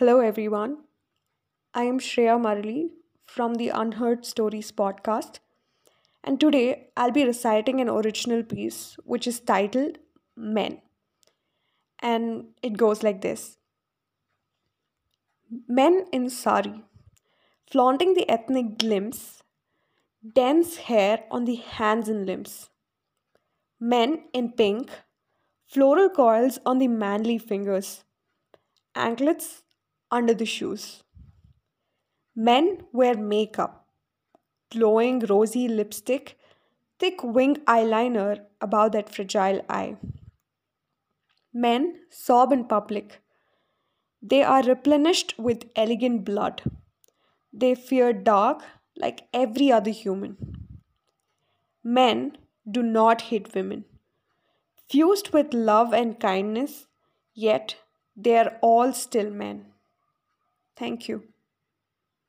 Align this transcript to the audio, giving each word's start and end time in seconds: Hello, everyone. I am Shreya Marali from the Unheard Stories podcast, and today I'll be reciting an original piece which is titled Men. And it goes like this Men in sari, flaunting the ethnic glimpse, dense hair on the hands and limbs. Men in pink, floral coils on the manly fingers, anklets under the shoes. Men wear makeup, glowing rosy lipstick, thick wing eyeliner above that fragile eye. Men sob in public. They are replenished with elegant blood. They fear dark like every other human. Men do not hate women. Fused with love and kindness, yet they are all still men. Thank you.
Hello, 0.00 0.20
everyone. 0.20 0.78
I 1.74 1.82
am 1.82 1.98
Shreya 1.98 2.40
Marali 2.42 2.88
from 3.26 3.56
the 3.56 3.68
Unheard 3.68 4.24
Stories 4.24 4.72
podcast, 4.72 5.40
and 6.24 6.40
today 6.40 6.86
I'll 6.96 7.10
be 7.10 7.26
reciting 7.26 7.82
an 7.82 7.90
original 7.90 8.42
piece 8.42 8.96
which 9.04 9.26
is 9.26 9.40
titled 9.40 9.98
Men. 10.34 10.80
And 11.98 12.54
it 12.62 12.78
goes 12.78 13.02
like 13.02 13.20
this 13.20 13.58
Men 15.68 16.06
in 16.14 16.30
sari, 16.30 16.82
flaunting 17.70 18.14
the 18.14 18.26
ethnic 18.26 18.78
glimpse, 18.78 19.42
dense 20.34 20.78
hair 20.78 21.24
on 21.30 21.44
the 21.44 21.56
hands 21.56 22.08
and 22.08 22.24
limbs. 22.24 22.70
Men 23.78 24.22
in 24.32 24.52
pink, 24.52 24.88
floral 25.66 26.08
coils 26.08 26.58
on 26.64 26.78
the 26.78 26.88
manly 26.88 27.36
fingers, 27.36 28.04
anklets 28.94 29.62
under 30.10 30.34
the 30.34 30.46
shoes. 30.46 31.02
Men 32.34 32.84
wear 32.92 33.16
makeup, 33.16 33.86
glowing 34.70 35.20
rosy 35.20 35.68
lipstick, 35.68 36.38
thick 36.98 37.22
wing 37.22 37.56
eyeliner 37.66 38.40
above 38.60 38.92
that 38.92 39.12
fragile 39.14 39.62
eye. 39.68 39.96
Men 41.52 41.96
sob 42.10 42.52
in 42.52 42.64
public. 42.64 43.20
They 44.22 44.42
are 44.42 44.62
replenished 44.62 45.34
with 45.38 45.68
elegant 45.74 46.24
blood. 46.24 46.62
They 47.52 47.74
fear 47.74 48.12
dark 48.12 48.62
like 48.96 49.28
every 49.32 49.72
other 49.72 49.90
human. 49.90 50.36
Men 51.82 52.36
do 52.70 52.82
not 52.82 53.22
hate 53.22 53.54
women. 53.54 53.84
Fused 54.88 55.30
with 55.32 55.54
love 55.54 55.94
and 55.94 56.20
kindness, 56.20 56.86
yet 57.34 57.76
they 58.16 58.36
are 58.36 58.58
all 58.60 58.92
still 58.92 59.30
men. 59.30 59.69
Thank 60.80 61.08
you. 61.08 61.22